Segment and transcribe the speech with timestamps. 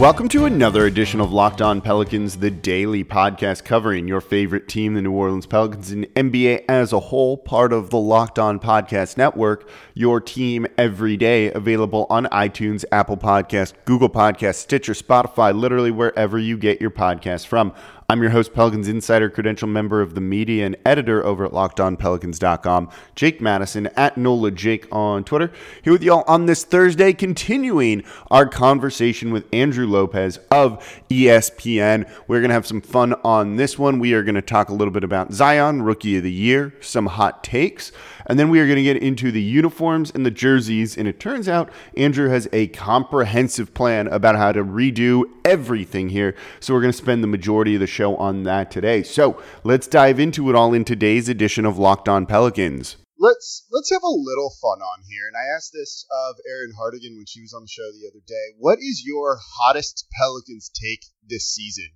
[0.00, 4.94] Welcome to another edition of Locked On Pelicans, the daily podcast covering your favorite team,
[4.94, 9.18] the New Orleans Pelicans, and NBA as a whole, part of the Locked On Podcast
[9.18, 9.68] Network.
[9.92, 16.38] Your team every day, available on iTunes, Apple Podcast, Google Podcast, Stitcher, Spotify, literally wherever
[16.38, 17.74] you get your podcast from.
[18.10, 22.90] I'm your host, Pelicans Insider, credential member of the media and editor over at LockedOnPelicans.com,
[23.14, 25.52] Jake Madison at NOLA Jake on Twitter.
[25.84, 32.12] Here with y'all on this Thursday, continuing our conversation with Andrew Lopez of ESPN.
[32.26, 34.00] We're going to have some fun on this one.
[34.00, 37.06] We are going to talk a little bit about Zion, Rookie of the Year, some
[37.06, 37.92] hot takes.
[38.30, 40.96] And then we are going to get into the uniforms and the jerseys.
[40.96, 46.36] And it turns out Andrew has a comprehensive plan about how to redo everything here.
[46.60, 49.02] So we're going to spend the majority of the show on that today.
[49.02, 52.98] So let's dive into it all in today's edition of Locked On Pelicans.
[53.18, 55.26] Let's let's have a little fun on here.
[55.26, 58.22] And I asked this of Erin Hardigan when she was on the show the other
[58.24, 58.54] day.
[58.58, 61.88] What is your hottest Pelicans take this season?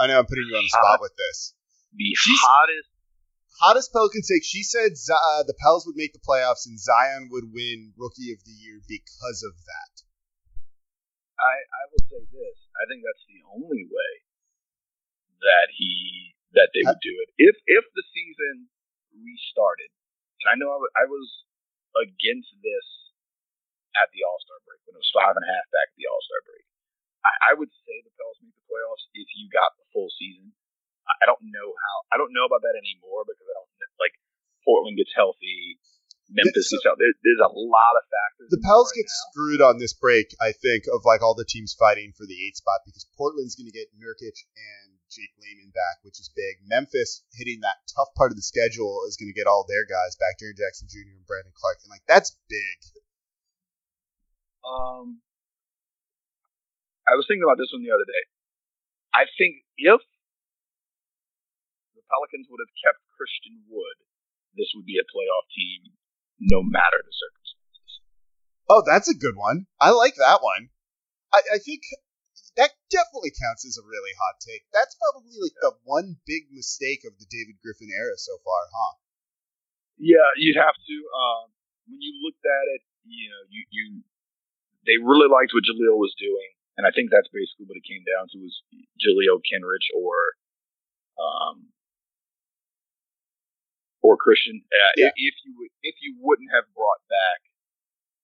[0.00, 1.52] I know I'm putting you on the spot with this.
[1.92, 2.89] The She's, hottest
[3.60, 4.44] hottest Pelicans take.
[4.44, 8.40] She said uh, the Pels would make the playoffs and Zion would win Rookie of
[8.44, 9.94] the Year because of that.
[11.40, 12.56] I, I will say this.
[12.76, 14.12] I think that's the only way
[15.40, 17.30] that he that they would do it.
[17.40, 18.68] If if the season
[19.16, 19.88] restarted,
[20.44, 21.28] and I know I was
[21.96, 22.86] against this
[23.96, 26.08] at the All Star break when it was five and a half back at the
[26.08, 26.64] All Star break.
[27.24, 30.49] I, I would say the Pels make the playoffs if you got the full season.
[31.18, 31.94] I don't know how.
[32.12, 34.14] I don't know about that anymore because I don't like
[34.64, 35.80] Portland gets healthy.
[36.30, 36.94] Memphis gets out.
[36.94, 38.54] There, there's a lot of factors.
[38.54, 39.22] The Pels right get now.
[39.30, 42.54] screwed on this break, I think, of like all the teams fighting for the eight
[42.54, 46.62] spot because Portland's going to get Nurkic and Jake Layman back, which is big.
[46.70, 50.14] Memphis hitting that tough part of the schedule is going to get all their guys
[50.22, 51.18] back, Jaren Jackson Jr.
[51.18, 52.78] and Brandon Clarke, and like that's big.
[54.62, 55.18] Um,
[57.10, 58.22] I was thinking about this one the other day.
[59.10, 59.98] I think if
[62.10, 64.02] Pelicans would have kept Christian Wood,
[64.58, 65.94] this would be a playoff team
[66.42, 67.92] no matter the circumstances.
[68.66, 69.70] Oh, that's a good one.
[69.78, 70.74] I like that one.
[71.30, 71.86] I, I think
[72.58, 74.66] that definitely counts as a really hot take.
[74.74, 75.70] That's probably like yeah.
[75.70, 78.94] the one big mistake of the David Griffin era so far, huh?
[80.00, 80.96] Yeah, you'd have to.
[81.12, 81.46] Um,
[81.86, 83.84] when you looked at it, you know, you, you
[84.88, 86.50] they really liked what Jahlil was doing,
[86.80, 88.54] and I think that's basically what it came down to was
[88.96, 90.16] Jahlil Kenrich or
[91.20, 91.68] um,
[94.02, 94.64] or Christian.
[94.68, 95.12] Uh, yeah.
[95.16, 95.52] If you
[95.84, 97.40] if you wouldn't have brought back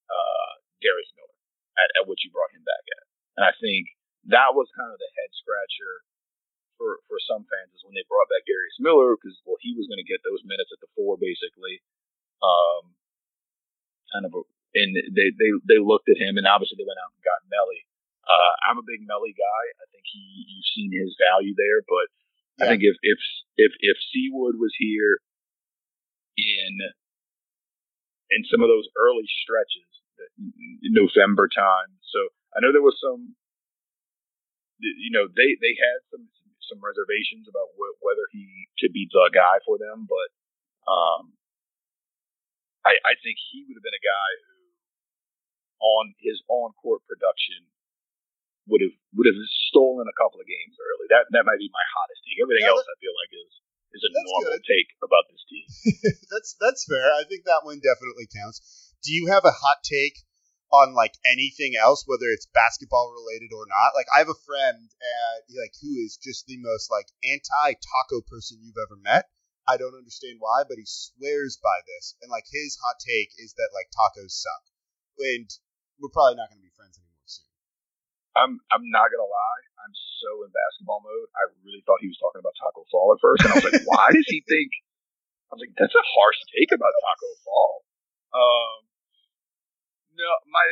[0.08, 1.38] uh, Darius Miller
[1.76, 3.04] at, at what you brought him back at,
[3.40, 3.92] and I think
[4.32, 6.04] that was kind of the head scratcher
[6.76, 9.88] for for some fans is when they brought back Darius Miller because well he was
[9.88, 11.80] going to get those minutes at the four basically,
[12.40, 12.96] um,
[14.12, 14.42] kind of a,
[14.76, 17.84] and they they they looked at him and obviously they went out and got Melli.
[18.26, 19.62] Uh, I'm a big Melli guy.
[19.80, 20.20] I think he
[20.50, 22.06] you've seen his value there, but
[22.58, 22.60] yeah.
[22.60, 23.20] I think if if
[23.56, 25.20] if if C-Wood was here
[26.36, 26.72] in
[28.30, 29.86] in some of those early stretches,
[30.82, 31.90] in November time.
[32.10, 32.20] So
[32.56, 33.36] I know there was some,
[34.80, 36.26] you know, they they had some
[36.66, 40.28] some reservations about wh- whether he could be the guy for them, but
[40.90, 41.32] um,
[42.84, 44.56] I I think he would have been a guy who
[45.80, 47.68] on his on court production
[48.66, 49.38] would have would have
[49.70, 51.06] stolen a couple of games early.
[51.10, 52.42] That that might be my hottest take.
[52.42, 53.52] Everything yeah, else I feel like is
[53.96, 54.68] is a that's normal good.
[54.68, 55.64] take about this team.
[56.32, 57.08] that's that's fair.
[57.16, 58.92] I think that one definitely counts.
[59.00, 60.20] Do you have a hot take
[60.68, 63.96] on like anything else, whether it's basketball related or not?
[63.96, 67.80] Like I have a friend uh, at, like who is just the most like anti
[67.80, 69.32] taco person you've ever met.
[69.66, 72.14] I don't understand why, but he swears by this.
[72.22, 74.62] And like his hot take is that like tacos suck.
[75.18, 75.48] And
[75.98, 77.05] we're probably not going to be friends anymore.
[78.36, 79.62] I'm I'm not gonna lie.
[79.80, 81.28] I'm so in basketball mode.
[81.32, 83.82] I really thought he was talking about Taco Fall at first, and I was like,
[83.88, 84.70] why does he think?
[85.48, 87.74] I was like, that's a harsh take about Taco Fall.
[88.36, 88.78] Um,
[90.20, 90.66] no, my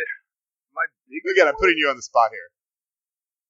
[0.76, 1.32] my biggest.
[1.32, 2.52] Again, I'm putting you on the spot here.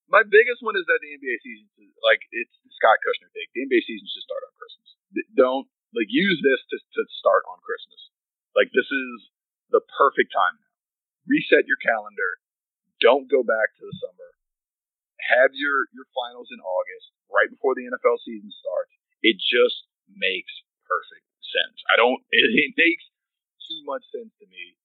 [0.07, 1.67] My biggest one is that the NBA season,
[2.05, 3.51] like it's the Scott Kushner take.
[3.57, 4.89] The NBA season should start on Christmas.
[5.35, 5.67] Don't
[5.97, 8.15] like use this to to start on Christmas.
[8.55, 9.15] Like this is
[9.75, 10.61] the perfect time.
[11.27, 12.44] Reset your calendar.
[13.05, 14.35] Don't go back to the summer
[15.25, 18.93] have your your finals in August, right before the NFL season starts.
[19.25, 20.53] It just makes
[20.85, 21.79] perfect sense.
[21.89, 22.21] I don't.
[22.35, 23.05] It, it makes
[23.65, 24.77] too much sense to me.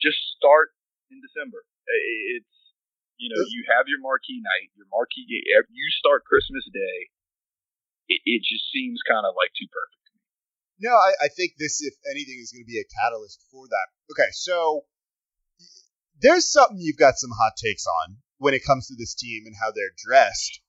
[0.00, 0.72] Just start
[1.12, 1.66] in December.
[2.38, 2.56] It's
[3.20, 5.44] you know you have your marquee night, your marquee game.
[5.68, 6.98] You start Christmas Day,
[8.08, 9.96] it, it just seems kind of like too perfect.
[10.78, 13.86] No, I, I think this, if anything, is going to be a catalyst for that.
[14.14, 14.86] Okay, so
[16.20, 19.54] there's something you've got some hot takes on when it comes to this team and
[19.60, 20.60] how they're dressed.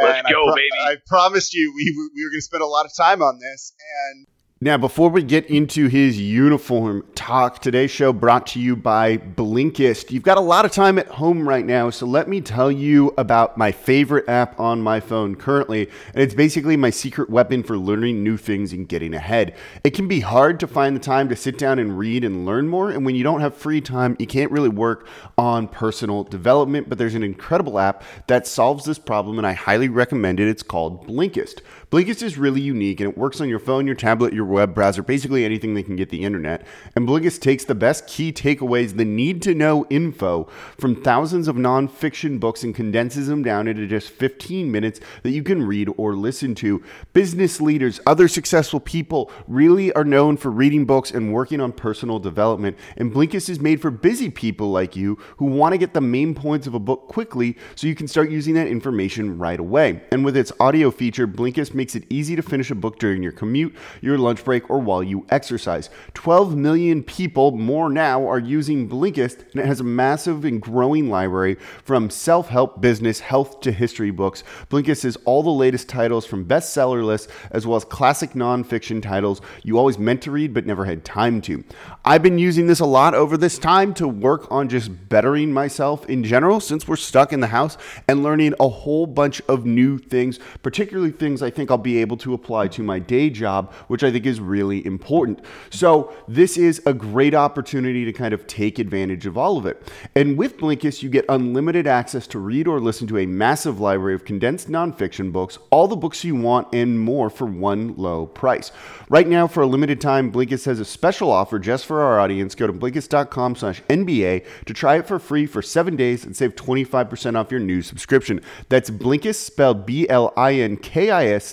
[0.00, 0.68] Let's and go, I pro- baby.
[0.80, 1.84] I promised you we,
[2.14, 3.74] we were going to spend a lot of time on this,
[4.06, 4.26] and
[4.60, 10.10] Now, before we get into his uniform talk, today's show brought to you by Blinkist.
[10.10, 13.14] You've got a lot of time at home right now, so let me tell you
[13.16, 17.78] about my favorite app on my phone currently, and it's basically my secret weapon for
[17.78, 19.54] learning new things and getting ahead.
[19.84, 22.66] It can be hard to find the time to sit down and read and learn
[22.66, 25.06] more, and when you don't have free time, you can't really work
[25.36, 29.88] on personal development, but there's an incredible app that solves this problem, and I highly
[29.88, 30.48] recommend it.
[30.48, 31.60] It's called Blinkist.
[31.90, 35.02] Blinkist is really unique and it works on your phone, your tablet, your web browser,
[35.02, 36.66] basically anything that can get the internet.
[36.94, 40.44] And Blinkist takes the best key takeaways, the need to know info
[40.76, 45.42] from thousands of nonfiction books and condenses them down into just 15 minutes that you
[45.42, 46.84] can read or listen to.
[47.14, 52.18] Business leaders, other successful people really are known for reading books and working on personal
[52.18, 52.76] development.
[52.98, 56.34] And Blinkist is made for busy people like you who want to get the main
[56.34, 60.02] points of a book quickly so you can start using that information right away.
[60.12, 63.32] And with its audio feature, Blinkist makes it easy to finish a book during your
[63.32, 65.88] commute, your lunch break, or while you exercise.
[66.12, 71.08] 12 million people, more now, are using Blinkist, and it has a massive and growing
[71.08, 71.54] library
[71.84, 74.44] from self help, business, health to history books.
[74.68, 79.40] Blinkist has all the latest titles from bestseller lists as well as classic nonfiction titles
[79.62, 81.64] you always meant to read but never had time to.
[82.04, 86.06] I've been using this a lot over this time to work on just bettering myself
[86.06, 87.76] in general since we're stuck in the house
[88.08, 92.16] and learning a whole bunch of new things, particularly things I think I'll be able
[92.18, 95.40] to apply to my day job, which I think is really important.
[95.70, 99.82] So, this is a great opportunity to kind of take advantage of all of it.
[100.14, 104.14] And with Blinkist, you get unlimited access to read or listen to a massive library
[104.14, 108.72] of condensed nonfiction books, all the books you want, and more for one low price.
[109.08, 112.54] Right now, for a limited time, Blinkist has a special offer just for our audience.
[112.54, 116.54] Go to Blinkist.com slash NBA to try it for free for seven days and save
[116.54, 118.40] 25% off your new subscription.
[118.68, 119.86] That's Blinkist, spelled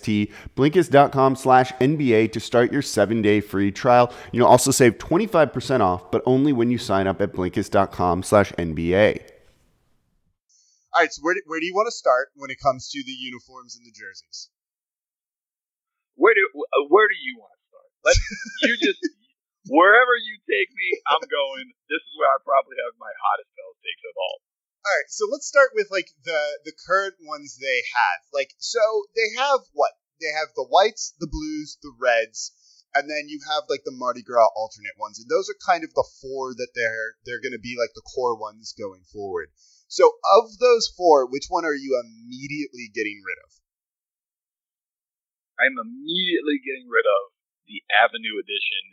[0.05, 4.11] B-L-I-N-K-I-S-T, Blinkist.com slash NBA to start your seven-day free trial.
[4.31, 9.21] You'll also save 25% off, but only when you sign up at Blinkist.com slash NBA.
[10.93, 11.11] all right.
[11.11, 13.75] So where do, where do you want to start when it comes to the uniforms
[13.75, 14.49] and the jerseys?
[16.15, 17.89] Where do uh, where do you want to start?
[18.07, 18.23] Let's
[18.63, 19.03] you just
[19.67, 21.75] wherever you take me, I'm going.
[21.91, 24.37] This is where I probably have my hottest Pels takes of all.
[24.85, 28.21] All right, so let's start with like the the current ones they have.
[28.29, 29.97] Like, so they have what?
[30.21, 32.53] They have the whites, the blues, the reds,
[32.93, 35.89] and then you have like the Mardi Gras alternate ones, and those are kind of
[35.97, 39.49] the four that they're they're going to be like the core ones going forward.
[39.89, 43.49] So, of those four, which one are you immediately getting rid of?
[45.57, 47.33] I'm immediately getting rid of
[47.65, 48.83] the Avenue Edition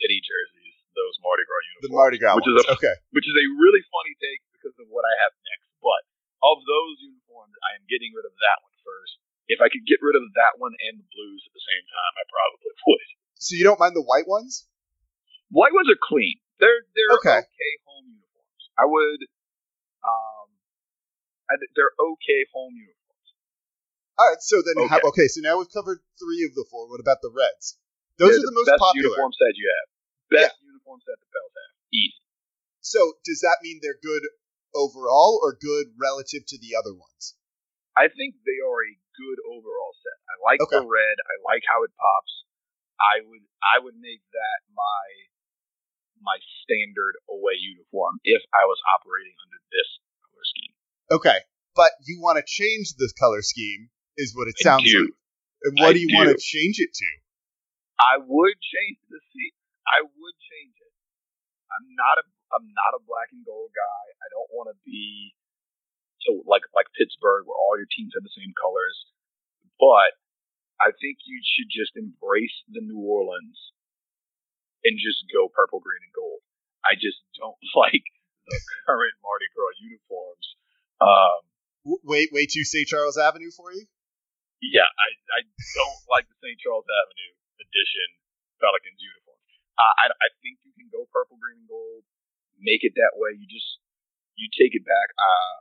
[0.00, 1.88] City jerseys, those Mardi Gras uniforms.
[1.88, 2.64] The Mardi Gras which ones.
[2.64, 2.96] is a okay.
[3.12, 5.68] which is a really funny take because of what I have next.
[5.84, 6.00] But
[6.40, 9.20] of those uniforms, I am getting rid of that one first.
[9.52, 12.12] If I could get rid of that one and the blues at the same time,
[12.16, 13.08] I probably would.
[13.36, 14.64] So you don't mind the white ones?
[15.52, 16.40] White ones are clean.
[16.56, 17.44] They're they're Okay.
[17.44, 18.62] okay, home uniforms.
[18.80, 19.20] I would,
[20.00, 20.48] um,
[21.52, 23.28] I, they're okay home uniforms.
[24.16, 24.40] All right.
[24.40, 25.08] So then, how, Okay.
[25.12, 25.28] okay.
[25.28, 26.88] So now we've covered three of the four.
[26.88, 27.76] What about the reds?
[28.16, 29.12] Those They're are the most best popular.
[29.12, 29.86] uniform set you have.
[30.32, 31.74] Best uniform set the Pels have.
[31.92, 32.22] Easy.
[32.80, 34.24] So does that mean they're good
[34.74, 37.34] overall or good relative to the other ones?
[37.96, 40.18] I think they are a good overall set.
[40.26, 40.82] I like Okay.
[40.82, 41.16] the red.
[41.22, 42.34] I like how it pops.
[42.98, 45.04] I would I would make that my
[46.22, 49.88] my standard away uniform if I was operating under this
[50.24, 50.74] color scheme.
[51.10, 51.38] Okay,
[51.74, 55.10] but you want to change the color scheme, is what it I sounds do.
[55.10, 55.14] like.
[55.64, 57.10] And what I do you want to change it to?
[57.98, 59.54] I would change the seat.
[59.86, 60.92] I would change it.
[61.70, 64.04] I'm not a I'm not a black and gold guy.
[64.22, 65.34] I don't want to be
[66.22, 68.96] so like like Pittsburgh where all your teams have the same colors.
[69.76, 70.14] But
[70.78, 73.58] I think you should just embrace the New Orleans
[74.86, 76.40] and just go purple, green, and gold.
[76.86, 78.06] I just don't like
[78.46, 80.46] the current Mardi Gras uniforms.
[81.02, 81.40] Um,
[81.84, 82.88] Wait, wait to St.
[82.88, 83.84] Charles Avenue for you?
[84.64, 85.40] yeah, I, I
[85.76, 86.56] don't like the St.
[86.56, 88.08] Charles Avenue edition
[88.56, 89.36] Pelicans uniform.
[89.76, 92.08] Uh, I, I think you can go purple, green, and gold,
[92.60, 93.34] make it that way.
[93.34, 93.78] You just
[94.36, 95.08] you take it back.
[95.16, 95.56] Uh,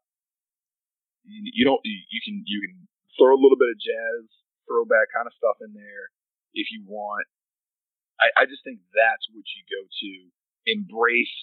[1.26, 2.76] you, you don't you, you can you can
[3.18, 4.30] throw a little bit of jazz
[4.66, 6.10] throwback kind of stuff in there
[6.54, 7.28] if you want.
[8.22, 10.12] I, I just think that's what you go to.
[10.66, 11.36] Embrace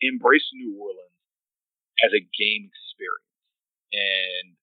[0.00, 1.18] embrace New Orleans
[2.06, 3.34] as a game experience
[3.94, 4.54] and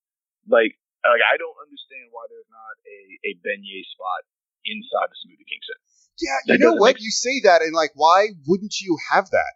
[0.48, 4.22] like Like I don't understand why there's not a a beignet spot
[4.66, 5.86] inside the Smoothie King Center.
[6.22, 7.02] Yeah, you know what?
[7.02, 9.54] You say that, and like, why wouldn't you have that?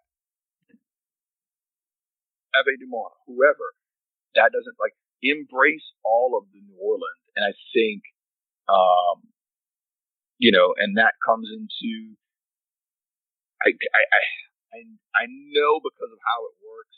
[2.59, 3.75] Ave Dumont, whoever,
[4.35, 8.03] that doesn't like embrace all of the New Orleans, and I think,
[8.67, 9.27] um,
[10.37, 12.15] you know, and that comes into,
[13.63, 14.01] I, I,
[14.75, 14.79] I,
[15.15, 16.95] I know because of how it works,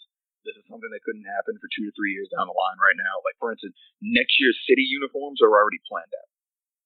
[0.48, 2.96] this is something that couldn't happen for two to three years down the line right
[2.96, 3.20] now.
[3.28, 6.32] Like for instance, next year's city uniforms are already planned out.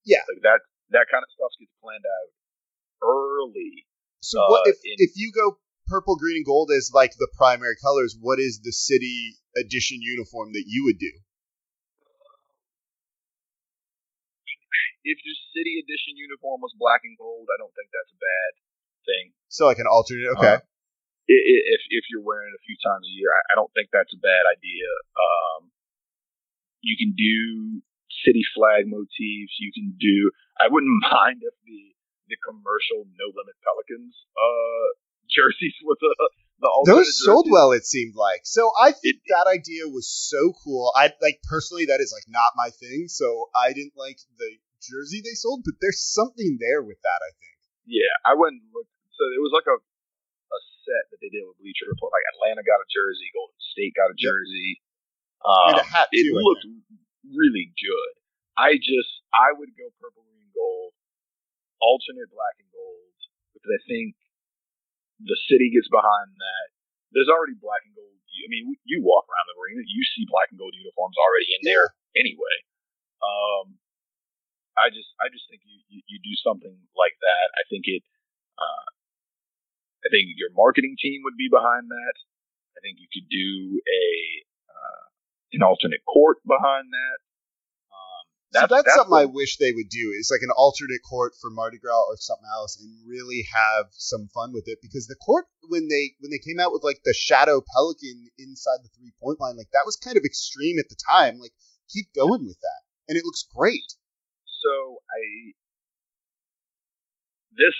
[0.01, 0.65] Yeah, like that
[0.97, 2.29] that kind of stuff gets planned out
[3.05, 3.85] early.
[4.25, 7.27] So uh, what if in, if you go purple, green, and gold as like the
[7.35, 8.15] primary colors?
[8.15, 11.11] What is the city edition uniform that you would do?
[15.03, 18.51] If your city edition uniform was black and gold, I don't think that's a bad
[19.03, 19.25] thing.
[19.51, 20.63] So like an alternate, okay.
[20.63, 20.71] Uh,
[21.27, 24.19] if if you're wearing it a few times a year, I, don't think that's a
[24.19, 24.89] bad idea.
[25.15, 25.71] Um,
[26.81, 27.81] you can do
[28.25, 29.55] city flag motifs.
[29.57, 30.31] You can do.
[30.59, 31.81] I wouldn't mind if the
[32.27, 34.87] the commercial No Limit Pelicans uh,
[35.33, 36.13] jerseys with the
[36.61, 37.73] the those sold well.
[37.73, 38.69] It seemed like so.
[38.77, 40.93] I think it, that idea was so cool.
[40.93, 45.25] I like personally that is like not my thing, so I didn't like the jersey
[45.25, 47.19] they sold, but there's something there with that.
[47.25, 47.57] I think.
[47.89, 48.93] Yeah, I went and looked.
[49.17, 52.13] So it was like a a set that they did with Bleacher Report.
[52.13, 54.77] Like Atlanta got a jersey, Golden State got a jersey.
[54.77, 54.85] Yep.
[55.41, 56.69] Um, and a hat too, it looked
[57.25, 58.13] really good.
[58.53, 60.93] I just I would go purple, green, gold,
[61.81, 63.17] alternate black and gold
[63.57, 64.13] because I think
[65.25, 66.67] the city gets behind that.
[67.11, 68.15] There's already black and gold.
[68.31, 71.61] I mean, you walk around the arena, you see black and gold uniforms already in
[71.67, 72.57] there anyway.
[73.21, 73.77] Um,
[74.79, 77.47] I just I just think you, you, you do something like that.
[77.59, 78.01] I think it
[78.57, 78.87] uh,
[80.01, 82.15] I think your marketing team would be behind that.
[82.73, 84.05] I think you could do a
[84.71, 85.03] uh,
[85.53, 87.17] an alternate court behind that.
[88.51, 90.11] That's, so that's, that's something what, I wish they would do.
[90.11, 94.27] Is like an alternate court for Mardi Gras or something else, and really have some
[94.33, 94.79] fun with it.
[94.81, 98.83] Because the court when they when they came out with like the shadow pelican inside
[98.83, 101.39] the three point line, like that was kind of extreme at the time.
[101.39, 101.55] Like
[101.87, 103.87] keep going with that, and it looks great.
[104.61, 105.55] So I
[107.55, 107.75] this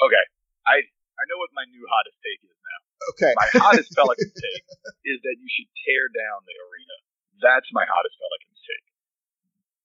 [0.00, 0.24] okay
[0.64, 0.84] I
[1.20, 2.80] I know what my new hottest take is now.
[3.12, 3.32] Okay.
[3.36, 4.64] My hottest pelican take
[5.04, 6.96] is that you should tear down the arena.
[7.40, 8.49] That's my hottest Pelicans take.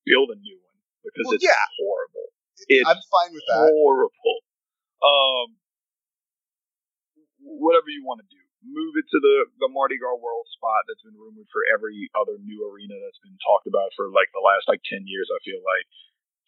[0.05, 1.65] Build a new one because well, it's yeah.
[1.81, 2.27] horrible.
[2.69, 3.67] It's I'm fine with that.
[3.67, 4.37] Horrible.
[5.03, 5.47] Um,
[7.41, 9.35] whatever you want to do, move it to the
[9.65, 13.37] the Mardi Gras World spot that's been rumored for every other new arena that's been
[13.43, 15.27] talked about for like the last like ten years.
[15.29, 15.85] I feel like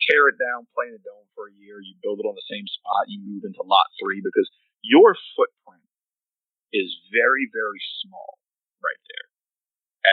[0.05, 1.81] tear it down, play in a dome for a year.
[1.81, 3.09] You build it on the same spot.
[3.09, 4.47] You move into lot three because
[4.85, 5.83] your footprint
[6.71, 8.39] is very, very small
[8.83, 9.27] right there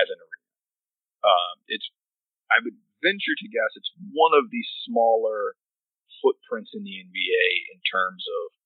[0.01, 0.51] as an arena.
[1.25, 1.87] Um, it's,
[2.53, 5.61] I would venture to guess it's one of the smaller
[6.25, 7.47] footprints in the NBA
[7.77, 8.57] in terms of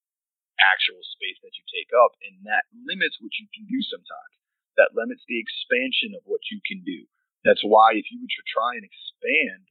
[0.62, 4.34] actual space that you take up, and that limits what you can do sometimes.
[4.78, 7.06] That limits the expansion of what you can do.
[7.42, 9.66] That's why if you were to try and expand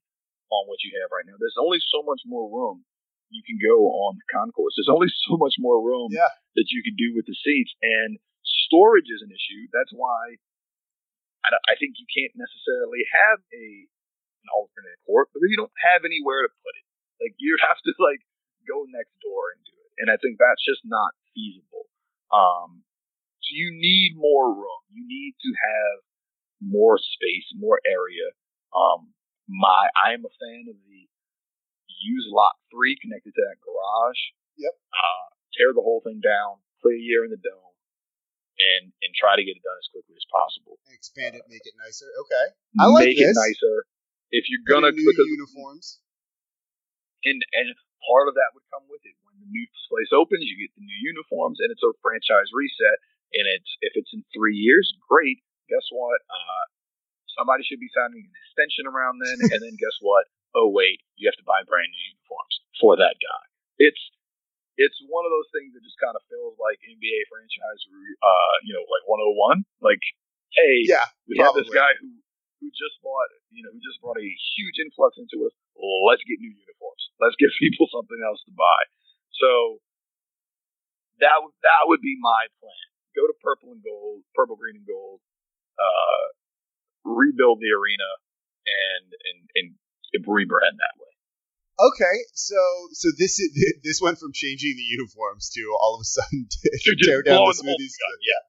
[0.51, 2.83] on what you have right now, there's only so much more room
[3.29, 4.75] you can go on the concourse.
[4.75, 6.31] There's only so much more room yeah.
[6.55, 8.19] that you can do with the seats, and
[8.67, 9.67] storage is an issue.
[9.75, 10.39] That's why
[11.43, 13.67] I, I think you can't necessarily have a
[14.47, 16.85] an alternate court because you don't have anywhere to put it.
[17.19, 18.23] Like you have to like
[18.63, 21.91] go next door and do it, and I think that's just not feasible.
[22.31, 22.87] Um,
[23.43, 24.81] so you need more room.
[24.91, 25.95] You need to have
[26.63, 28.31] more space, more area.
[28.71, 29.11] Um,
[29.47, 31.01] my I am a fan of the
[32.03, 34.21] use lot three connected to that garage.
[34.57, 34.73] Yep.
[34.93, 35.25] Uh,
[35.55, 37.75] tear the whole thing down, play a year in the dome,
[38.57, 40.77] and and try to get it done as quickly as possible.
[40.89, 42.09] Expand it, make it nicer.
[42.25, 42.45] Okay,
[42.81, 43.33] I like make this.
[43.33, 43.85] it nicer.
[44.31, 45.85] If you're gonna new because, uniforms,
[47.23, 47.67] and and
[48.07, 50.83] part of that would come with it when the new place opens, you get the
[50.83, 52.97] new uniforms, and it's a franchise reset.
[53.35, 55.43] And it's if it's in three years, great.
[55.67, 56.19] Guess what?
[56.31, 56.63] Uh,
[57.35, 60.27] somebody should be signing an extension around then, and then guess what?
[60.57, 63.43] oh wait, you have to buy brand new uniforms for that guy.
[63.77, 64.01] It's
[64.77, 68.77] it's one of those things that just kind of feels like NBA franchise, uh, you
[68.77, 69.65] know, like 101.
[69.81, 70.01] Like,
[70.53, 71.41] hey, yeah, we probably.
[71.41, 72.13] have this guy who
[72.59, 75.53] who just bought, you know, who just brought a huge influx into us.
[75.77, 77.03] Let's get new uniforms.
[77.21, 78.81] Let's give people something else to buy.
[79.37, 79.81] So
[81.21, 82.85] that that would be my plan.
[83.17, 85.21] Go to purple and gold, purple, green, and gold.
[85.77, 86.25] Uh,
[87.05, 88.09] rebuild the arena
[88.65, 89.67] and and and
[90.25, 91.13] rebrand that way.
[91.77, 92.57] Okay, so
[92.93, 96.47] so this is this went from changing the uniforms to all of a sudden
[97.05, 97.93] tear down the smoothies.
[98.25, 98.41] yeah,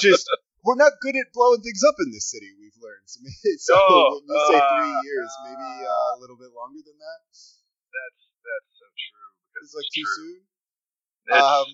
[0.00, 0.26] just
[0.66, 2.50] we're not good at blowing things up in this city.
[2.58, 3.06] We've learned.
[3.06, 3.62] years.
[3.70, 6.98] so oh, when you say three uh, years, maybe uh, a little bit longer than
[6.98, 7.18] that.
[7.30, 9.30] That's that's so true.
[9.62, 10.42] It's like it's too true.
[10.42, 11.38] soon.
[11.38, 11.68] Um,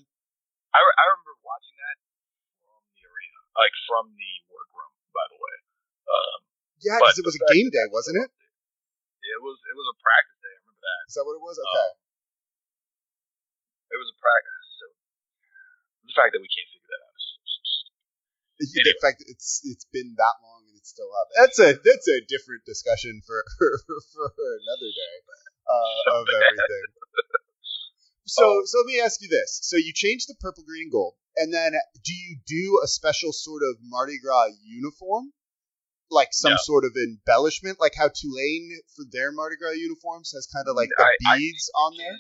[0.77, 1.97] I, I remember watching that
[2.61, 4.93] from the arena, like from the workroom.
[5.17, 5.57] By the way,
[6.09, 6.39] um,
[6.85, 8.29] yeah, because it was a game day, wasn't it?
[8.29, 9.57] It was.
[9.57, 10.53] It was a practice day.
[10.53, 11.01] I remember that.
[11.09, 11.57] Is that what it was?
[11.57, 11.89] Okay.
[11.89, 11.97] Um,
[13.93, 14.69] it was a practice.
[14.81, 14.87] So
[16.09, 17.93] the fact that we can't figure that out is so, so
[18.71, 18.95] anyway.
[18.95, 21.29] The fact that it's it's been that long and it's still up.
[21.35, 23.43] That's a that's a different discussion for
[24.15, 25.15] for another day
[25.67, 26.87] uh, of everything.
[28.25, 28.63] So, oh.
[28.65, 31.73] so let me ask you this: So you change the purple, green, gold, and then
[32.05, 35.33] do you do a special sort of Mardi Gras uniform,
[36.11, 36.61] like some no.
[36.61, 40.91] sort of embellishment, like how Tulane for their Mardi Gras uniforms has kind of like
[40.97, 42.17] the I, beads I on there?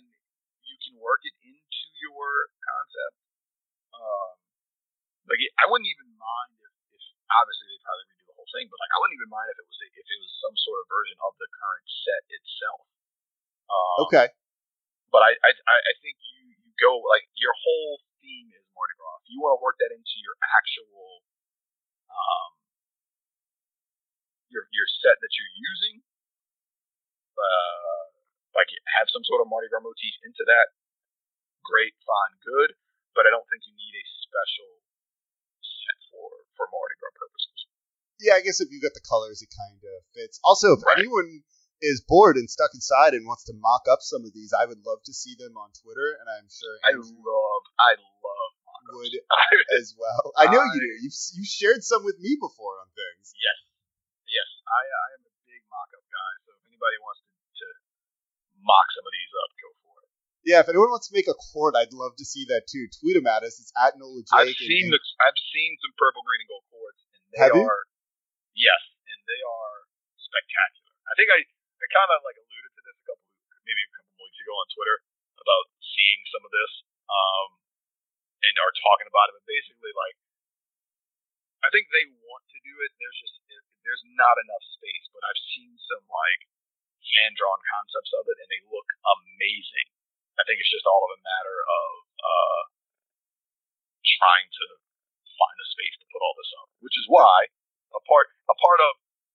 [0.67, 3.17] you can work it into your concept.
[3.95, 4.31] Um,
[5.29, 7.03] like it, I wouldn't even mind if, if
[7.35, 9.67] obviously they probably redo the whole thing, but like I wouldn't even mind if it
[9.67, 12.87] was if it was some sort of version of the current set itself.
[13.67, 14.27] Um, okay
[15.13, 19.21] but I, I I think you you go like your whole theme is Mardi Gras.
[19.21, 21.21] If you want to work that into your actual
[22.09, 22.51] um
[24.49, 26.01] your your set that you're using,
[27.37, 28.03] uh,
[28.57, 30.73] like have some sort of Mardi Gras motif into that,
[31.61, 32.73] great, fine, good.
[33.13, 34.81] But I don't think you need a special
[36.57, 37.59] for Mardi Gras purposes.
[38.23, 40.39] Yeah, I guess if you got the colors, it kind of fits.
[40.47, 41.03] Also, if right.
[41.03, 41.43] anyone
[41.83, 44.79] is bored and stuck inside and wants to mock up some of these, I would
[44.87, 48.95] love to see them on Twitter, and I'm sure I love, I love mock up
[49.03, 49.15] would
[49.75, 50.31] as well.
[50.39, 50.93] I know I, you do.
[51.03, 53.35] You've you shared some with me before on things.
[53.35, 53.59] Yes,
[54.31, 56.33] yes, I I am a big mock up guy.
[56.47, 57.67] So if anybody wants to, to
[58.63, 59.82] mock some of these up, go for it.
[60.43, 62.91] Yeah, if anyone wants to make a court, I'd love to see that too.
[62.99, 63.63] Tweet them at us.
[63.63, 64.51] It's at Nola Jake.
[64.51, 67.55] I've seen and, the, I've seen some purple, green, and gold courts, and they have
[67.55, 68.67] are you?
[68.67, 69.75] yes, and they are
[70.19, 70.99] spectacular.
[71.07, 73.27] I think I I kind of like alluded to this a couple,
[73.63, 74.99] maybe a couple weeks ago on Twitter
[75.39, 76.73] about seeing some of this,
[77.07, 77.49] um,
[78.43, 79.39] and are talking about it.
[79.39, 80.17] But basically, like,
[81.63, 82.91] I think they want to do it.
[82.99, 83.39] There's just
[83.87, 85.07] there's not enough space.
[85.15, 86.43] But I've seen some like
[87.19, 89.92] hand drawn concepts of it, and they look amazing.
[90.39, 91.89] I think it's just all of a matter of
[92.23, 92.63] uh,
[94.23, 94.67] trying to
[95.37, 97.51] find the space to put all this up, which is why
[97.93, 98.93] a part a part of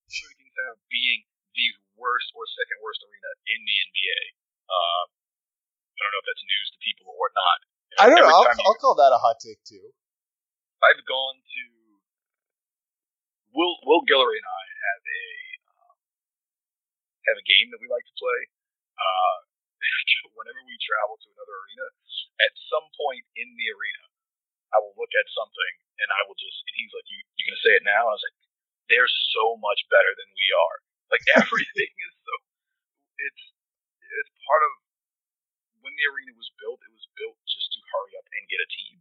[0.08, 1.22] Center being
[1.54, 1.68] the
[2.00, 4.20] worst or second worst arena in the NBA.
[4.66, 7.58] Uh, I don't know if that's news to people or not.
[7.98, 8.30] I don't know.
[8.30, 9.94] I'll, I'll call that a hot take too.
[10.82, 11.64] I've gone to
[13.54, 15.24] Will Will Guillory and I have a
[15.78, 15.96] um,
[17.30, 18.40] have a game that we like to play.
[18.98, 19.38] Uh,
[20.38, 21.86] whenever we travel to another arena,
[22.46, 24.06] at some point in the arena,
[24.72, 27.64] I will look at something and I will just and he's like, "You you gonna
[27.66, 28.38] say it now?" And I was like,
[28.90, 30.78] "They're so much better than we are."
[31.10, 32.34] Like everything is so.
[33.18, 33.44] It's
[34.04, 34.72] it's part of
[35.82, 36.80] when the arena was built.
[36.86, 38.98] It was built just to hurry up and get a team.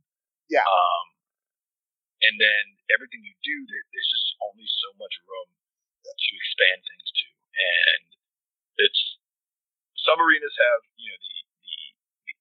[0.49, 0.65] Yeah.
[0.65, 1.07] Um,
[2.25, 2.63] and then
[2.97, 5.51] everything you do, there, there's just only so much room
[6.07, 7.27] to expand things to,
[7.61, 8.07] and
[8.81, 9.16] it's
[10.07, 12.33] some arenas have you know the the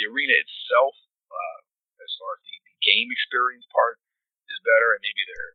[0.00, 0.96] the, arena itself
[1.28, 1.58] uh,
[2.00, 4.00] as far as the, the game experience part
[4.48, 5.54] is better, and maybe they're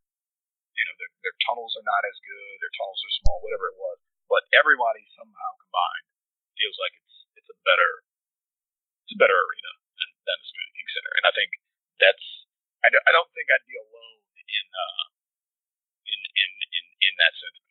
[0.77, 3.77] you know, their, their tunnels are not as good, their tunnels are small, whatever it
[3.81, 3.97] was.
[4.29, 6.07] But everybody somehow combined
[6.53, 7.91] feels like it's it's a better
[9.07, 11.49] it's a better arena than, than the Smoothie King Center, and I think
[11.97, 12.25] that's
[12.85, 15.05] I don't, I don't think I'd be alone in uh
[16.11, 17.66] in in in, in that sentiment.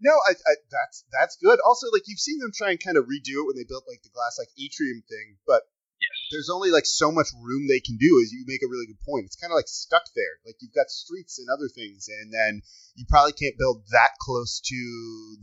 [0.00, 1.58] No, I, I, that's that's good.
[1.64, 4.02] Also, like you've seen them try and kind of redo it when they built like
[4.02, 5.62] the glass like atrium thing, but
[6.00, 6.16] Yes.
[6.32, 8.24] There's only like so much room they can do.
[8.24, 10.40] As you make a really good point, it's kind of like stuck there.
[10.48, 12.64] Like you've got streets and other things, and then
[12.96, 14.80] you probably can't build that close to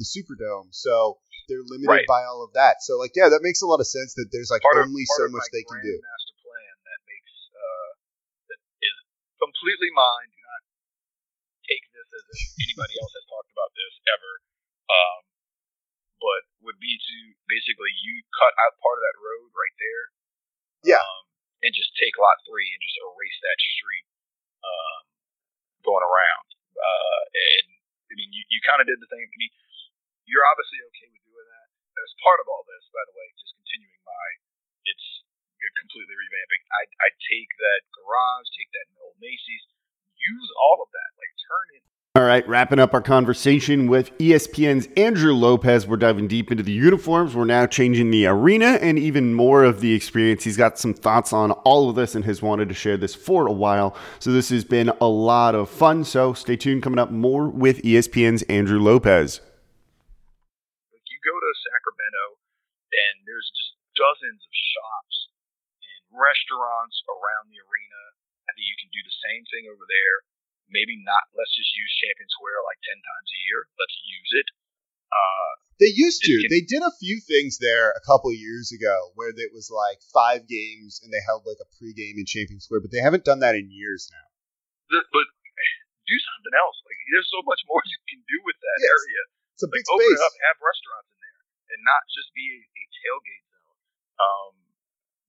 [0.01, 2.09] the Superdome, so they're limited right.
[2.09, 2.81] by all of that.
[2.81, 4.17] So like, yeah, that makes a lot of sense.
[4.17, 5.93] That there's like part only of, so much they can do.
[5.93, 7.89] Master plan that makes uh,
[8.49, 8.97] that is
[9.37, 10.27] completely mine.
[10.33, 10.61] Do not
[11.69, 14.31] take this as if anybody else has talked about this ever.
[14.87, 15.21] Um,
[16.17, 20.05] but would be to basically you cut out part of that road right there
[20.85, 21.01] yeah.
[21.01, 21.25] Um,
[21.65, 24.07] and just take lot three and just erase that street
[24.61, 25.01] um,
[25.81, 26.47] going around.
[26.77, 27.67] Uh, and
[28.07, 29.25] I mean, you, you kind of did the thing.
[29.25, 29.53] I mean,
[30.29, 31.67] you're obviously okay with doing that.
[31.97, 34.27] As part of all this, by the way, just continuing my,
[34.85, 35.07] it's
[35.81, 36.61] completely revamping.
[36.73, 39.65] I I take that garage, take that old Macy's,
[40.13, 41.85] use all of that, like turn it.
[42.17, 45.85] All right, wrapping up our conversation with ESPN's Andrew Lopez.
[45.85, 47.35] We're diving deep into the uniforms.
[47.35, 50.43] We're now changing the arena and even more of the experience.
[50.43, 53.45] He's got some thoughts on all of this and has wanted to share this for
[53.45, 53.95] a while.
[54.17, 56.03] So this has been a lot of fun.
[56.03, 56.81] So stay tuned.
[56.81, 59.39] Coming up more with ESPN's Andrew Lopez.
[60.89, 62.41] You go to Sacramento,
[62.97, 65.29] and there's just dozens of shops
[65.85, 68.01] and restaurants around the arena.
[68.49, 70.25] I think you can do the same thing over there
[70.69, 71.27] maybe not.
[71.33, 73.59] Let's just use Champion Square like ten times a year.
[73.75, 74.47] Let's use it.
[75.07, 76.33] Uh, they used to.
[76.41, 80.01] Can, they did a few things there a couple years ago where it was like
[80.09, 83.39] five games and they held like a pregame in Champion Square, but they haven't done
[83.45, 84.25] that in years now.
[84.89, 85.27] The, but
[86.07, 86.77] do something else.
[86.87, 88.89] Like there's so much more you can do with that yes.
[88.95, 89.21] area.
[89.59, 90.17] It's a like, big open space.
[90.17, 91.41] Open it up, have restaurants in there,
[91.75, 93.77] and not just be a, a tailgate zone.
[94.17, 94.51] Um,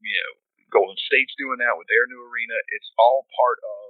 [0.01, 0.33] you know,
[0.71, 2.55] Golden State's doing that with their new arena.
[2.79, 3.88] It's all part of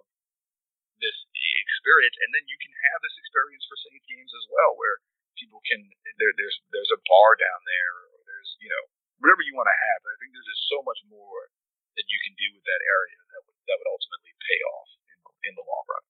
[0.98, 4.98] this experience, and then you can have this experience for Saints games as well, where
[5.38, 5.80] people can
[6.18, 8.84] there, there's there's a bar down there, or there's you know
[9.22, 10.00] whatever you want to have.
[10.02, 11.50] I think there's just so much more
[11.98, 15.18] that you can do with that area that would that would ultimately pay off in,
[15.50, 16.04] in the long run.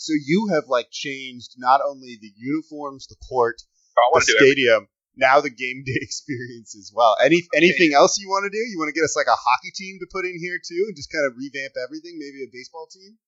[0.00, 3.60] So you have like changed not only the uniforms, the court,
[4.00, 7.16] oh, the stadium, now the game day experience as well.
[7.20, 8.60] Any anything else you want to do?
[8.60, 10.96] You want to get us like a hockey team to put in here too, and
[10.96, 12.16] just kind of revamp everything?
[12.16, 13.20] Maybe a baseball team?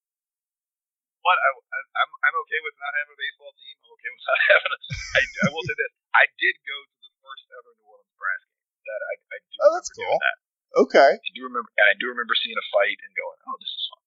[1.22, 3.74] But I, I, I'm I'm okay with not having a baseball team.
[3.78, 4.78] I'm okay with not having a.
[4.82, 8.42] I, I will say this: I did go to the first ever New Orleans brass
[8.50, 8.66] game.
[8.82, 9.54] That I, I do.
[9.62, 10.18] Oh, that's cool.
[10.18, 10.36] That.
[10.82, 11.10] Okay.
[11.14, 13.84] I do remember, and I do remember seeing a fight and going, "Oh, this is
[13.86, 14.02] fun."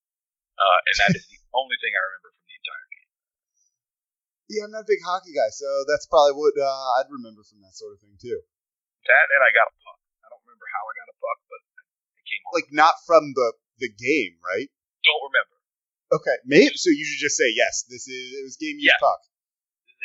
[0.59, 3.11] Uh, and that is the only thing I remember from the entire game.
[4.51, 7.63] Yeah, I'm not a big hockey guy, so that's probably what uh, I'd remember from
[7.63, 8.43] that sort of thing too.
[9.07, 9.99] That and I got a puck.
[10.19, 11.61] I don't remember how I got a puck, but
[12.19, 12.53] I came home.
[12.59, 14.67] Like not from the the game, right?
[15.07, 15.54] Don't remember.
[16.13, 16.93] Okay, maybe so.
[16.93, 17.85] You should just say yes.
[17.89, 19.01] This is it was game used yes.
[19.01, 19.21] puck.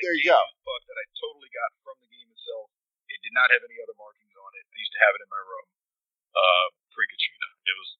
[0.01, 0.41] There you go.
[0.65, 2.73] Puck that I totally got from the game itself.
[3.13, 4.65] It did not have any other markings on it.
[4.65, 5.67] I used to have it in my room
[6.33, 7.49] uh, pre Katrina.
[7.69, 7.91] It was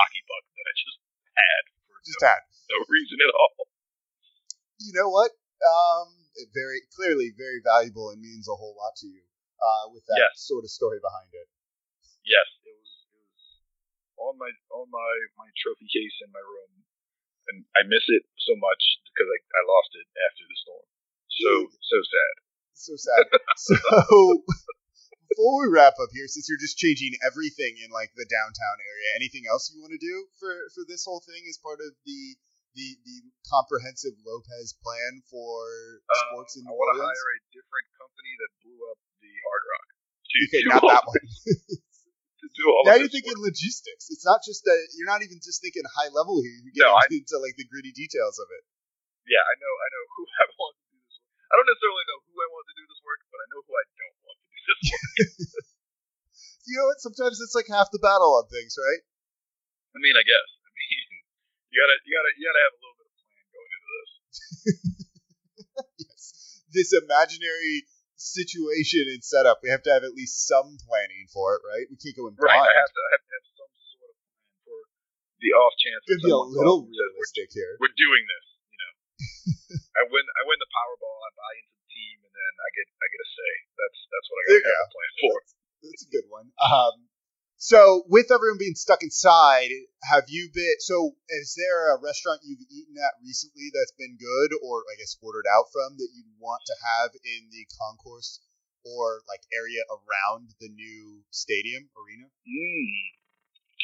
[0.00, 0.98] hockey puck that I just
[1.36, 3.68] had for just no, had no reason at all.
[4.80, 5.36] You know what?
[5.58, 6.08] Um,
[6.54, 9.26] very clearly very valuable and means a whole lot to you.
[9.58, 10.38] Uh, with that yes.
[10.46, 11.50] sort of story behind it.
[12.22, 12.90] Yes, it was.
[13.10, 13.44] It was
[14.16, 16.87] on my on my my trophy case in my room
[17.52, 20.86] and I miss it so much because I, I lost it after the storm.
[21.28, 22.34] So so sad.
[22.78, 23.24] So sad.
[23.68, 23.78] so
[25.28, 29.08] before we wrap up here, since you're just changing everything in like the downtown area,
[29.18, 32.20] anything else you want to do for for this whole thing as part of the
[32.76, 37.00] the the comprehensive Lopez plan for sports um, in New Orleans?
[37.00, 39.88] I want to hire a different company that blew up the Hard Rock.
[40.28, 41.24] Okay, not that one.
[42.58, 43.54] do all now you're thinking work.
[43.54, 44.10] logistics.
[44.10, 46.58] It's not just that you're not even just thinking high level here.
[46.58, 48.66] You get no, into I, like the gritty details of it.
[49.30, 49.72] Yeah, I know.
[49.78, 51.38] I know who I want to do this work.
[51.46, 53.72] I don't necessarily know who I want to do this work, but I know who
[53.78, 55.64] I don't want to do this work.
[56.68, 56.98] you know what?
[56.98, 59.02] Sometimes it's like half the battle on things, right?
[59.94, 60.48] I mean, I guess.
[60.66, 61.06] I mean,
[61.70, 64.08] you gotta, you gotta, you gotta have a little bit of plan going into this.
[66.02, 66.24] yes,
[66.74, 67.86] this imaginary
[68.18, 70.97] situation and setup, we have to have at least some planning
[71.30, 71.86] for it, right?
[71.88, 72.56] We can't go in blind.
[72.56, 74.78] Right, I have to, I have, to have some sort of plan for
[75.40, 76.02] the off chance.
[76.08, 77.72] Be a little realistic we're, here.
[77.80, 78.92] We're doing this, you know.
[79.98, 81.18] I win, I win the Powerball.
[81.24, 83.52] I buy into the team, and then I get, I get a say.
[83.76, 85.34] That's that's what I got to have a plan for.
[85.38, 86.46] That's, that's a good one.
[86.58, 87.08] Um,
[87.58, 89.74] so, with everyone being stuck inside,
[90.06, 90.78] have you been?
[90.78, 95.18] So, is there a restaurant you've eaten at recently that's been good, or I guess
[95.18, 98.38] ordered out from that you'd want to have in the concourse
[98.88, 102.32] or like area around the new stadium arena?
[102.48, 102.96] Mm,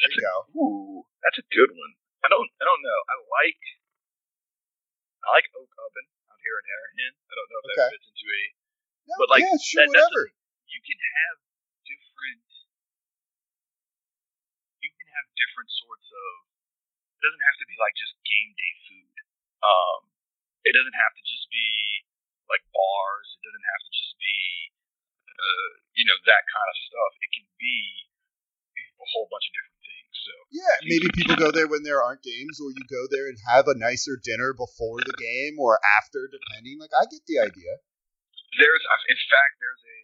[0.01, 0.35] there you a, go.
[0.57, 1.93] Ooh, that's a good one.
[2.25, 2.99] I don't, I don't know.
[3.05, 3.63] I like,
[5.21, 7.13] I like Oak Oven out here in Harahan.
[7.13, 7.77] I don't know if okay.
[7.77, 8.41] that fits into a,
[9.05, 10.33] no, but like, yeah, sure, that, whatever.
[10.65, 11.37] you can have
[11.85, 12.45] different
[14.81, 16.31] you can have different sorts of.
[17.17, 19.15] It doesn't have to be like just game day food.
[19.65, 19.99] Um,
[20.65, 22.05] it doesn't have to just be
[22.49, 23.27] like bars.
[23.37, 24.64] It doesn't have to just be,
[25.35, 27.11] uh, you know, that kind of stuff.
[27.21, 27.77] It can be
[28.79, 30.13] a whole bunch of different things.
[30.25, 33.37] So yeah, maybe people go there when there aren't games, or you go there and
[33.45, 36.79] have a nicer dinner before the game or after, depending.
[36.81, 37.73] Like I get the idea.
[38.55, 39.99] There's, in fact, there's a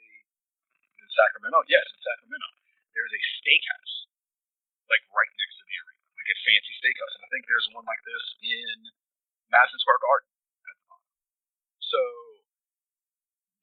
[1.02, 1.64] in Sacramento.
[1.72, 2.48] Yes, in Sacramento,
[2.92, 4.12] there's a steakhouse
[4.92, 7.14] like right next to the arena, like a fancy steakhouse.
[7.16, 8.76] And I think there's one like this in
[9.48, 10.28] Madison Square Garden.
[11.80, 12.02] So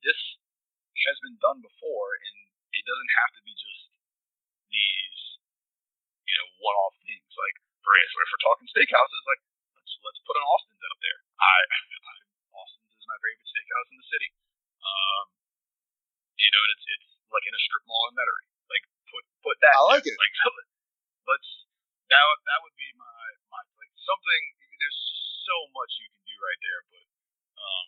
[0.04, 0.20] this
[1.06, 2.36] has been done before, and
[2.74, 3.82] it doesn't have to be just
[4.72, 5.20] these,
[6.26, 7.30] you know, one-off things.
[7.38, 9.42] Like for instance, if we're talking steakhouses, like
[9.78, 11.18] let's let's put an Austin's out there.
[11.38, 11.58] I
[13.78, 14.30] house in the city.
[14.82, 15.24] Um,
[16.34, 18.48] you know, and it's it's like in a strip mall in Metairie.
[18.66, 19.74] Like put put that.
[19.78, 20.16] I like it.
[20.18, 20.34] Like
[21.30, 21.48] let's
[22.10, 23.22] that would that would be my
[23.54, 24.42] my like something.
[24.78, 25.00] There's
[25.46, 27.06] so much you can do right there, but
[27.58, 27.84] um,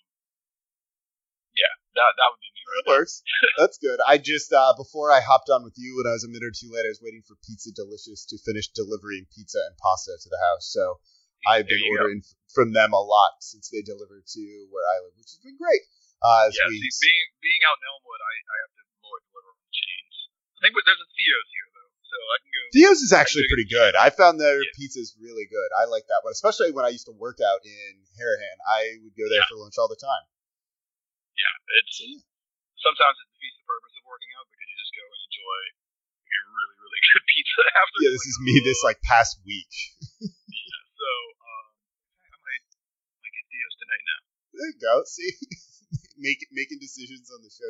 [1.54, 2.62] yeah, that that would be me.
[2.66, 3.24] Right That works.
[3.60, 3.98] That's good.
[4.04, 6.54] I just uh, before I hopped on with you when I was a minute or
[6.54, 10.28] two late, I was waiting for Pizza Delicious to finish delivering pizza and pasta to
[10.28, 10.68] the house.
[10.68, 11.00] So
[11.48, 12.04] I've been you go.
[12.04, 12.20] ordering
[12.52, 15.80] from them a lot since they delivered to where I live, which has been great.
[16.20, 19.56] Uh, Yeah, we, see, being being out in Elmwood, I, I have to more deliver
[19.56, 20.14] from chains.
[20.60, 22.60] I think there's a Theo's here though, so I can go.
[22.76, 23.96] Theo's is actually pretty good.
[23.96, 24.76] I found their Yeah.
[24.76, 25.70] pizza is really good.
[25.80, 28.56] I like that one, especially when I used to work out in Harahan.
[28.68, 29.48] I would go there Yeah.
[29.48, 30.28] for lunch all the time.
[31.40, 31.96] Yeah, it's
[32.84, 35.60] sometimes it defeats the purpose of working out because you just go and enjoy
[36.30, 37.98] a really really good pizza after.
[38.04, 39.72] Yeah, this is like, me this like past week.
[40.20, 41.10] Yeah, so
[41.44, 41.66] um,
[42.26, 42.64] I might
[43.24, 44.20] might get Theo's tonight now.
[44.56, 44.94] There you go.
[45.06, 45.30] See,
[46.20, 47.64] Make, making decisions on the show.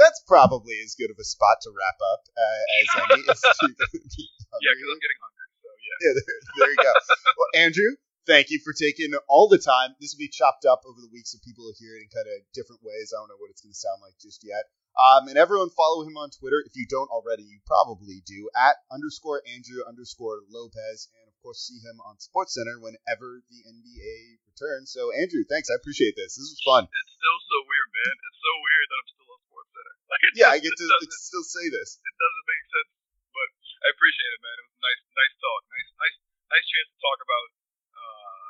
[0.00, 3.20] That's probably as good of a spot to wrap up uh, as any.
[3.28, 5.48] If you're gonna be done Yeah, because I'm getting hungry.
[5.60, 5.98] So yeah.
[6.00, 6.92] yeah, there, there you go.
[7.36, 7.90] well, Andrew,
[8.30, 9.98] thank you for taking all the time.
[9.98, 12.30] This will be chopped up over the week so people will hear it in kind
[12.30, 13.10] of different ways.
[13.10, 14.70] I don't know what it's going to sound like just yet.
[14.98, 16.62] Um, and everyone follow him on Twitter.
[16.66, 21.10] If you don't already, you probably do at underscore Andrew underscore Lopez.
[21.18, 24.90] And of course, see him on SportsCenter whenever the NBA returns.
[24.94, 25.70] So, Andrew, thanks.
[25.70, 26.34] I appreciate this.
[26.38, 26.84] This was fun.
[26.86, 28.14] It's still so weird, man.
[28.18, 29.94] It's so weird that I'm still on Sports Center.
[30.10, 31.96] Like, Yeah, I get to doesn't- still say this.
[32.02, 32.90] it doesn't make sense,
[33.30, 33.48] but
[33.86, 34.56] I appreciate it, man.
[34.58, 36.16] It was nice, nice talk, nice, nice,
[36.50, 37.46] nice chance to talk about
[37.94, 38.46] uh,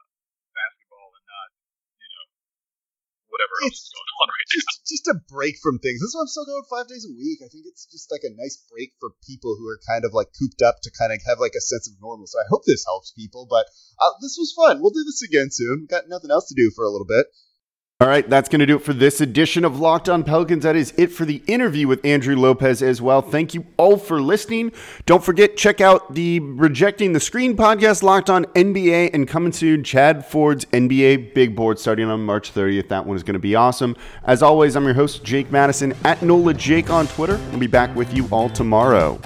[0.57, 1.49] basketball and not,
[2.01, 2.25] you know,
[3.29, 4.57] whatever else It's going on right now.
[4.57, 6.01] just just a break from things.
[6.01, 7.45] This is why I'm still going five days a week.
[7.45, 10.33] I think it's just like a nice break for people who are kind of like
[10.39, 12.27] cooped up to kind of have like a sense of normal.
[12.27, 13.47] So I hope this helps people.
[13.49, 13.67] But
[14.01, 14.81] uh, this was fun.
[14.81, 15.87] We'll do this again soon.
[15.89, 17.27] Got nothing else to do for a little bit.
[18.03, 20.63] All right, that's going to do it for this edition of Locked On Pelicans.
[20.63, 23.21] That is it for the interview with Andrew Lopez as well.
[23.21, 24.73] Thank you all for listening.
[25.05, 29.85] Don't forget, check out the Rejecting the Screen podcast, Locked On NBA, and coming soon,
[29.85, 32.89] Chad Ford's NBA Big Board starting on March 30th.
[32.89, 33.95] That one is going to be awesome.
[34.25, 37.39] As always, I'm your host, Jake Madison, at NOLA Jake on Twitter.
[37.53, 39.21] I'll be back with you all tomorrow.